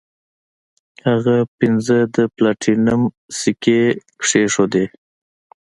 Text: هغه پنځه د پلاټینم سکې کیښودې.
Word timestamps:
هغه 1.07 1.35
پنځه 1.59 1.97
د 2.15 2.17
پلاټینم 2.35 3.01
سکې 3.39 3.81
کیښودې. 4.23 4.85